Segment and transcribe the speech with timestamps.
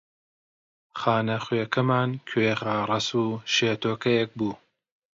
[0.99, 4.53] خانەخوێکەمان کوێخا ڕەسوو شێتۆکەیەک بوو